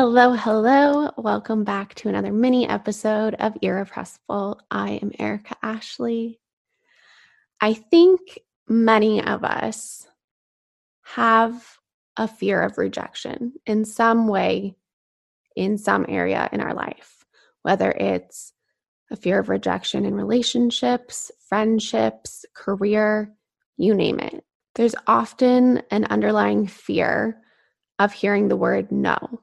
Hello, 0.00 0.32
hello. 0.34 1.10
Welcome 1.16 1.64
back 1.64 1.92
to 1.96 2.08
another 2.08 2.32
mini 2.32 2.68
episode 2.68 3.34
of 3.34 3.58
Irrepressible. 3.60 4.60
I 4.70 5.00
am 5.02 5.10
Erica 5.18 5.56
Ashley. 5.60 6.38
I 7.60 7.74
think 7.74 8.20
many 8.68 9.20
of 9.20 9.42
us 9.42 10.06
have 11.02 11.80
a 12.16 12.28
fear 12.28 12.62
of 12.62 12.78
rejection 12.78 13.54
in 13.66 13.84
some 13.84 14.28
way, 14.28 14.76
in 15.56 15.76
some 15.76 16.06
area 16.08 16.48
in 16.52 16.60
our 16.60 16.74
life, 16.74 17.24
whether 17.62 17.90
it's 17.90 18.52
a 19.10 19.16
fear 19.16 19.40
of 19.40 19.48
rejection 19.48 20.04
in 20.04 20.14
relationships, 20.14 21.32
friendships, 21.48 22.46
career, 22.54 23.34
you 23.76 23.96
name 23.96 24.20
it. 24.20 24.44
There's 24.76 24.94
often 25.08 25.82
an 25.90 26.04
underlying 26.04 26.68
fear 26.68 27.40
of 27.98 28.12
hearing 28.12 28.46
the 28.46 28.56
word 28.56 28.92
no 28.92 29.40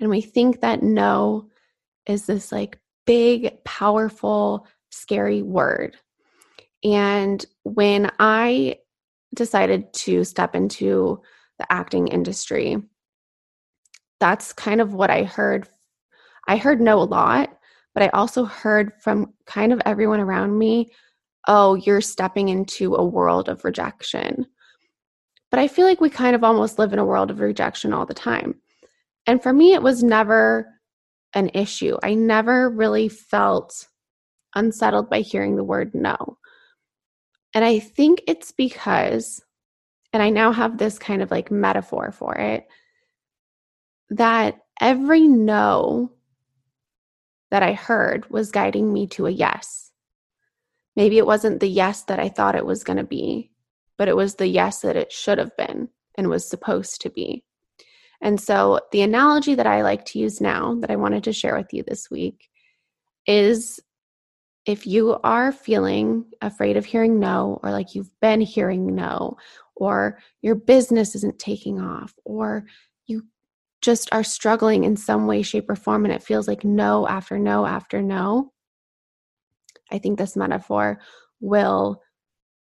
and 0.00 0.10
we 0.10 0.20
think 0.20 0.60
that 0.60 0.82
no 0.82 1.48
is 2.06 2.26
this 2.26 2.52
like 2.52 2.78
big, 3.06 3.62
powerful, 3.64 4.66
scary 4.90 5.42
word. 5.42 5.96
And 6.84 7.44
when 7.64 8.10
I 8.18 8.78
decided 9.34 9.92
to 9.92 10.24
step 10.24 10.54
into 10.54 11.20
the 11.58 11.70
acting 11.72 12.08
industry, 12.08 12.76
that's 14.20 14.52
kind 14.52 14.80
of 14.80 14.94
what 14.94 15.10
I 15.10 15.24
heard. 15.24 15.68
I 16.46 16.56
heard 16.56 16.80
no 16.80 17.00
a 17.00 17.04
lot, 17.04 17.50
but 17.94 18.02
I 18.02 18.08
also 18.08 18.44
heard 18.44 18.92
from 19.00 19.34
kind 19.46 19.72
of 19.72 19.82
everyone 19.84 20.20
around 20.20 20.56
me, 20.56 20.90
oh, 21.46 21.74
you're 21.74 22.00
stepping 22.00 22.48
into 22.48 22.94
a 22.94 23.04
world 23.04 23.48
of 23.48 23.64
rejection. 23.64 24.46
But 25.50 25.60
I 25.60 25.68
feel 25.68 25.86
like 25.86 26.00
we 26.00 26.10
kind 26.10 26.36
of 26.36 26.44
almost 26.44 26.78
live 26.78 26.92
in 26.92 26.98
a 26.98 27.04
world 27.04 27.30
of 27.30 27.40
rejection 27.40 27.92
all 27.92 28.06
the 28.06 28.14
time. 28.14 28.60
And 29.28 29.42
for 29.42 29.52
me, 29.52 29.74
it 29.74 29.82
was 29.82 30.02
never 30.02 30.66
an 31.34 31.50
issue. 31.52 31.98
I 32.02 32.14
never 32.14 32.70
really 32.70 33.10
felt 33.10 33.86
unsettled 34.54 35.10
by 35.10 35.20
hearing 35.20 35.54
the 35.54 35.62
word 35.62 35.94
no. 35.94 36.38
And 37.52 37.62
I 37.62 37.78
think 37.78 38.22
it's 38.26 38.52
because, 38.52 39.42
and 40.14 40.22
I 40.22 40.30
now 40.30 40.50
have 40.52 40.78
this 40.78 40.98
kind 40.98 41.20
of 41.20 41.30
like 41.30 41.50
metaphor 41.50 42.10
for 42.10 42.36
it, 42.36 42.66
that 44.08 44.60
every 44.80 45.28
no 45.28 46.10
that 47.50 47.62
I 47.62 47.74
heard 47.74 48.30
was 48.30 48.50
guiding 48.50 48.90
me 48.90 49.08
to 49.08 49.26
a 49.26 49.30
yes. 49.30 49.92
Maybe 50.96 51.18
it 51.18 51.26
wasn't 51.26 51.60
the 51.60 51.68
yes 51.68 52.04
that 52.04 52.18
I 52.18 52.30
thought 52.30 52.56
it 52.56 52.64
was 52.64 52.82
going 52.82 52.96
to 52.96 53.04
be, 53.04 53.50
but 53.98 54.08
it 54.08 54.16
was 54.16 54.36
the 54.36 54.48
yes 54.48 54.80
that 54.80 54.96
it 54.96 55.12
should 55.12 55.36
have 55.36 55.54
been 55.58 55.90
and 56.16 56.28
was 56.30 56.48
supposed 56.48 57.02
to 57.02 57.10
be. 57.10 57.44
And 58.20 58.40
so, 58.40 58.80
the 58.92 59.02
analogy 59.02 59.54
that 59.54 59.66
I 59.66 59.82
like 59.82 60.04
to 60.06 60.18
use 60.18 60.40
now 60.40 60.74
that 60.80 60.90
I 60.90 60.96
wanted 60.96 61.24
to 61.24 61.32
share 61.32 61.56
with 61.56 61.72
you 61.72 61.82
this 61.82 62.10
week 62.10 62.48
is 63.26 63.80
if 64.66 64.86
you 64.86 65.18
are 65.24 65.52
feeling 65.52 66.24
afraid 66.42 66.76
of 66.76 66.84
hearing 66.84 67.18
no, 67.18 67.60
or 67.62 67.70
like 67.70 67.94
you've 67.94 68.10
been 68.20 68.40
hearing 68.40 68.94
no, 68.94 69.36
or 69.76 70.18
your 70.42 70.54
business 70.56 71.14
isn't 71.14 71.38
taking 71.38 71.80
off, 71.80 72.12
or 72.24 72.66
you 73.06 73.22
just 73.80 74.08
are 74.12 74.24
struggling 74.24 74.84
in 74.84 74.96
some 74.96 75.26
way, 75.26 75.42
shape, 75.42 75.70
or 75.70 75.76
form, 75.76 76.04
and 76.04 76.12
it 76.12 76.22
feels 76.22 76.48
like 76.48 76.64
no 76.64 77.06
after 77.08 77.38
no 77.38 77.64
after 77.64 78.02
no, 78.02 78.52
I 79.90 79.98
think 79.98 80.18
this 80.18 80.36
metaphor 80.36 81.00
will 81.40 82.02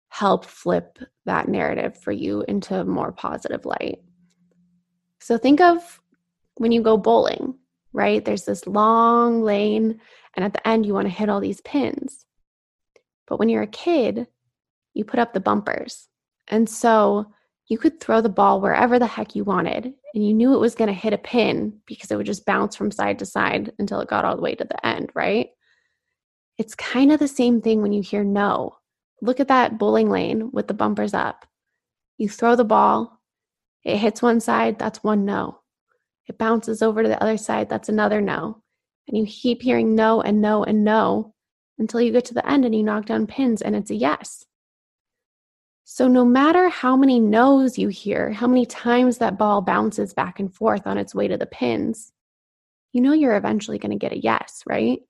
help 0.09 0.45
flip 0.45 0.99
that 1.27 1.49
narrative 1.49 1.97
for 2.01 2.13
you 2.13 2.45
into 2.49 2.85
more 2.85 3.13
positive 3.13 3.65
light. 3.65 3.99
So 5.25 5.39
think 5.39 5.63
of 5.63 6.03
when 6.57 6.71
you 6.71 6.83
go 6.83 6.99
bowling, 6.99 7.55
right? 7.95 8.23
There's 8.23 8.45
this 8.45 8.67
long 8.67 9.43
lane, 9.43 9.99
and 10.35 10.45
at 10.45 10.53
the 10.53 10.69
end, 10.69 10.85
you 10.85 10.93
want 10.93 11.07
to 11.07 11.15
hit 11.15 11.31
all 11.31 11.41
these 11.41 11.63
pins. 11.63 12.27
But 13.27 13.39
when 13.39 13.49
you're 13.49 13.63
a 13.63 13.67
kid, 13.67 14.27
you 14.93 15.07
put 15.07 15.19
up 15.19 15.33
the 15.33 15.41
bumpers. 15.41 16.09
And 16.49 16.69
so 16.69 17.33
you 17.69 17.79
could 17.79 18.01
throw 18.01 18.21
the 18.21 18.29
ball 18.29 18.61
wherever 18.61 18.99
the 18.99 19.07
heck 19.07 19.35
you 19.35 19.45
wanted, 19.45 19.95
and 20.15 20.29
you 20.29 20.35
knew 20.35 20.53
it 20.53 20.61
was 20.61 20.75
going 20.75 20.89
to 20.89 20.93
hit 20.93 21.15
a 21.15 21.19
pin 21.19 21.81
because 21.87 22.11
it 22.11 22.17
would 22.17 22.27
just 22.27 22.45
bounce 22.45 22.77
from 22.77 22.91
side 22.91 23.19
to 23.21 23.25
side 23.25 23.73
until 23.79 24.01
it 24.01 24.11
got 24.11 24.27
all 24.27 24.37
the 24.37 24.43
way 24.43 24.55
to 24.55 24.65
the 24.65 24.87
end, 24.87 25.11
right? 25.15 25.49
It's 26.59 26.75
kind 26.75 27.11
of 27.11 27.19
the 27.19 27.29
same 27.29 27.63
thing 27.63 27.81
when 27.81 27.95
you 27.95 28.03
hear 28.03 28.25
no. 28.25 28.77
Look 29.23 29.41
at 29.41 29.49
that 29.49 29.79
bowling 29.79 30.11
lane 30.11 30.51
with 30.53 30.69
the 30.69 30.75
bumpers 30.75 31.15
up. 31.15 31.47
You 32.19 32.29
throw 32.29 32.57
the 32.57 32.65
ball, 32.65 33.23
it 33.85 33.99
hits 33.99 34.23
one 34.23 34.41
side, 34.41 34.79
that's 34.79 35.05
one 35.05 35.25
no. 35.25 35.61
It 36.27 36.39
bounces 36.39 36.83
over 36.83 37.03
to 37.03 37.09
the 37.09 37.23
other 37.23 37.37
side, 37.37 37.69
that's 37.69 37.89
another 37.89 38.21
no. 38.21 38.63
And 39.09 39.19
you 39.19 39.27
keep 39.27 39.61
hearing 39.61 39.95
no 39.95 40.23
and 40.23 40.41
no 40.41 40.65
and 40.65 40.85
no 40.85 41.35
until 41.79 42.01
you 42.01 42.13
get 42.13 42.25
to 42.27 42.35
the 42.35 42.49
end 42.49 42.65
and 42.65 42.75
you 42.75 42.83
knock 42.83 43.07
down 43.07 43.27
pins 43.27 43.61
and 43.61 43.77
it's 43.77 43.91
a 43.91 43.95
yes. 43.95 44.45
So, 45.87 46.09
no 46.09 46.25
matter 46.25 46.71
how 46.71 46.97
many 46.97 47.21
no's 47.21 47.77
you 47.77 47.89
hear, 47.89 48.31
how 48.33 48.47
many 48.47 48.65
times 48.65 49.19
that 49.19 49.37
ball 49.37 49.61
bounces 49.61 50.15
back 50.15 50.41
and 50.41 50.53
forth 50.53 50.87
on 50.87 50.97
its 50.97 51.15
way 51.15 51.29
to 51.29 51.37
the 51.37 51.45
pins, 51.45 52.11
you 52.95 53.03
know 53.03 53.13
you're 53.13 53.37
eventually 53.37 53.79
going 53.79 53.91
to 53.91 53.99
get 53.99 54.13
a 54.13 54.19
yes, 54.19 54.63
right? 54.67 55.01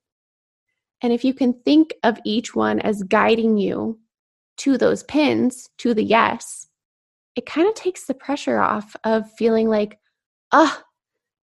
And 1.01 1.13
if 1.13 1.25
you 1.25 1.33
can 1.33 1.53
think 1.53 1.95
of 2.03 2.19
each 2.25 2.57
one 2.57 2.81
as 2.81 3.05
guiding 3.05 3.57
you 3.57 4.01
to 4.59 4.77
those 4.77 5.05
pins, 5.05 5.69
to 5.79 5.95
the 5.95 6.03
yes, 6.03 6.67
it 7.37 7.47
kind 7.47 7.69
of 7.69 7.75
takes 7.75 8.05
the 8.05 8.15
pressure 8.15 8.61
off 8.61 8.97
of 9.05 9.31
feeling 9.33 9.69
like, 9.69 9.99
oh, 10.53 10.83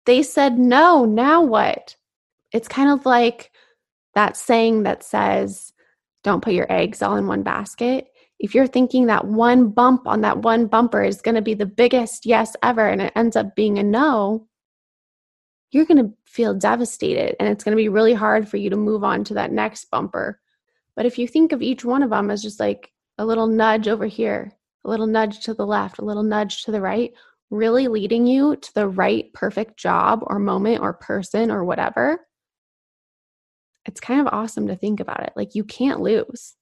they 0.05 0.23
said 0.23 0.57
no, 0.57 1.05
now 1.05 1.41
what? 1.41 1.95
It's 2.51 2.67
kind 2.67 2.89
of 2.89 3.05
like 3.05 3.51
that 4.15 4.37
saying 4.37 4.83
that 4.83 5.03
says, 5.03 5.73
don't 6.23 6.43
put 6.43 6.53
your 6.53 6.71
eggs 6.71 7.01
all 7.01 7.17
in 7.17 7.27
one 7.27 7.43
basket. 7.43 8.07
If 8.39 8.53
you're 8.53 8.67
thinking 8.67 9.07
that 9.07 9.25
one 9.25 9.69
bump 9.69 10.07
on 10.07 10.21
that 10.21 10.39
one 10.39 10.67
bumper 10.67 11.03
is 11.03 11.21
going 11.21 11.35
to 11.35 11.41
be 11.41 11.53
the 11.53 11.65
biggest 11.65 12.25
yes 12.25 12.55
ever 12.61 12.87
and 12.87 13.01
it 13.01 13.13
ends 13.15 13.35
up 13.35 13.55
being 13.55 13.79
a 13.79 13.83
no, 13.83 14.47
you're 15.71 15.85
going 15.85 16.05
to 16.05 16.13
feel 16.25 16.53
devastated 16.53 17.35
and 17.39 17.49
it's 17.49 17.63
going 17.63 17.75
to 17.75 17.81
be 17.81 17.89
really 17.89 18.13
hard 18.13 18.47
for 18.47 18.57
you 18.57 18.69
to 18.69 18.75
move 18.75 19.03
on 19.03 19.23
to 19.25 19.33
that 19.33 19.51
next 19.51 19.85
bumper. 19.85 20.39
But 20.95 21.05
if 21.05 21.17
you 21.17 21.27
think 21.27 21.51
of 21.51 21.61
each 21.61 21.83
one 21.83 22.03
of 22.03 22.11
them 22.11 22.29
as 22.29 22.43
just 22.43 22.59
like 22.59 22.91
a 23.17 23.25
little 23.25 23.47
nudge 23.47 23.87
over 23.87 24.05
here, 24.05 24.53
a 24.85 24.89
little 24.89 25.07
nudge 25.07 25.41
to 25.41 25.53
the 25.53 25.65
left, 25.65 25.99
a 25.99 26.05
little 26.05 26.23
nudge 26.23 26.63
to 26.63 26.71
the 26.71 26.81
right, 26.81 27.13
really 27.49 27.87
leading 27.87 28.25
you 28.25 28.55
to 28.55 28.73
the 28.73 28.87
right 28.87 29.31
perfect 29.33 29.77
job 29.77 30.23
or 30.27 30.39
moment 30.39 30.81
or 30.81 30.93
person 30.93 31.51
or 31.51 31.63
whatever, 31.63 32.19
it's 33.85 33.99
kind 33.99 34.21
of 34.21 34.33
awesome 34.33 34.67
to 34.67 34.75
think 34.75 34.99
about 34.99 35.23
it. 35.23 35.33
Like 35.35 35.55
you 35.55 35.63
can't 35.63 36.01
lose. 36.01 36.55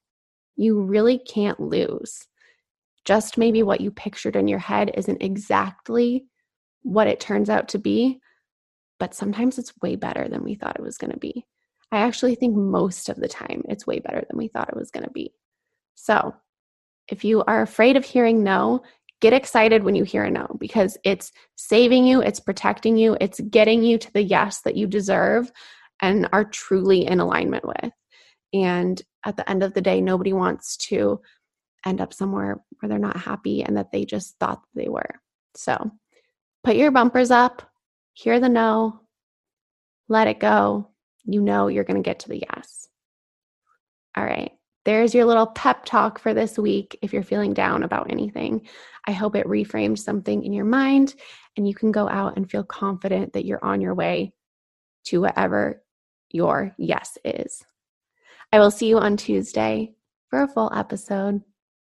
You 0.55 0.81
really 0.81 1.19
can't 1.19 1.59
lose. 1.59 2.27
Just 3.05 3.37
maybe 3.37 3.63
what 3.63 3.81
you 3.81 3.91
pictured 3.91 4.35
in 4.35 4.47
your 4.47 4.59
head 4.59 4.91
isn't 4.95 5.21
exactly 5.21 6.25
what 6.83 7.07
it 7.07 7.19
turns 7.19 7.49
out 7.49 7.69
to 7.69 7.79
be, 7.79 8.19
but 8.99 9.15
sometimes 9.15 9.57
it's 9.57 9.73
way 9.81 9.95
better 9.95 10.27
than 10.27 10.43
we 10.43 10.55
thought 10.55 10.77
it 10.77 10.83
was 10.83 10.97
going 10.97 11.11
to 11.11 11.19
be. 11.19 11.45
I 11.91 11.99
actually 11.99 12.35
think 12.35 12.55
most 12.55 13.09
of 13.09 13.17
the 13.17 13.27
time 13.27 13.63
it's 13.67 13.87
way 13.87 13.99
better 13.99 14.23
than 14.27 14.37
we 14.37 14.47
thought 14.47 14.69
it 14.69 14.77
was 14.77 14.91
going 14.91 15.03
to 15.03 15.11
be. 15.11 15.33
So, 15.95 16.35
if 17.11 17.23
you 17.25 17.43
are 17.43 17.61
afraid 17.61 17.97
of 17.97 18.05
hearing 18.05 18.43
no, 18.43 18.81
get 19.19 19.33
excited 19.33 19.83
when 19.83 19.95
you 19.95 20.03
hear 20.03 20.23
a 20.23 20.31
no 20.31 20.47
because 20.59 20.97
it's 21.03 21.31
saving 21.55 22.05
you, 22.05 22.21
it's 22.21 22.39
protecting 22.39 22.97
you, 22.97 23.15
it's 23.21 23.39
getting 23.39 23.83
you 23.83 23.97
to 23.99 24.11
the 24.13 24.23
yes 24.23 24.61
that 24.61 24.75
you 24.75 24.87
deserve 24.87 25.51
and 26.01 26.27
are 26.31 26.45
truly 26.45 27.05
in 27.05 27.19
alignment 27.19 27.67
with. 27.67 27.91
And 28.53 28.99
at 29.23 29.37
the 29.37 29.47
end 29.47 29.61
of 29.61 29.73
the 29.73 29.81
day, 29.81 30.01
nobody 30.01 30.33
wants 30.33 30.77
to 30.87 31.21
end 31.85 32.01
up 32.01 32.13
somewhere 32.13 32.61
where 32.79 32.89
they're 32.89 32.97
not 32.97 33.17
happy 33.17 33.63
and 33.63 33.77
that 33.77 33.91
they 33.91 34.05
just 34.05 34.37
thought 34.39 34.63
they 34.73 34.89
were. 34.89 35.19
So 35.55 35.91
put 36.63 36.75
your 36.75 36.91
bumpers 36.91 37.29
up, 37.29 37.61
hear 38.13 38.39
the 38.39 38.49
no, 38.49 39.01
let 40.07 40.27
it 40.27 40.39
go. 40.39 40.87
You 41.23 41.41
know 41.41 41.67
you're 41.67 41.83
going 41.83 42.01
to 42.01 42.07
get 42.07 42.19
to 42.19 42.29
the 42.29 42.39
yes. 42.39 42.87
All 44.17 44.23
right. 44.23 44.51
There's 44.83 45.13
your 45.13 45.25
little 45.25 45.47
pep 45.47 45.85
talk 45.85 46.17
for 46.17 46.33
this 46.33 46.57
week 46.57 46.97
if 47.01 47.13
you're 47.13 47.23
feeling 47.23 47.53
down 47.53 47.83
about 47.83 48.09
anything. 48.09 48.67
I 49.05 49.11
hope 49.11 49.35
it 49.35 49.47
reframed 49.47 49.99
something 49.99 50.43
in 50.43 50.53
your 50.53 50.65
mind 50.65 51.15
and 51.55 51.67
you 51.67 51.75
can 51.75 51.91
go 51.91 52.09
out 52.09 52.37
and 52.37 52.49
feel 52.49 52.63
confident 52.63 53.33
that 53.33 53.45
you're 53.45 53.63
on 53.63 53.81
your 53.81 53.93
way 53.93 54.33
to 55.05 55.21
whatever 55.21 55.83
your 56.31 56.73
yes 56.77 57.17
is. 57.23 57.63
I 58.51 58.59
will 58.59 58.71
see 58.71 58.87
you 58.87 58.97
on 58.97 59.17
Tuesday 59.17 59.93
for 60.29 60.41
a 60.41 60.47
full 60.47 60.71
episode. 60.73 61.41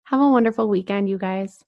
Have 0.04 0.20
a 0.20 0.28
wonderful 0.28 0.68
weekend, 0.68 1.08
you 1.08 1.18
guys. 1.18 1.64